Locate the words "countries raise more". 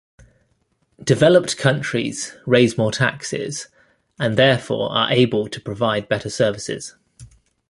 1.57-2.91